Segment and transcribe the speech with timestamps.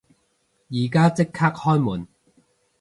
[0.71, 2.07] 而家即刻開門！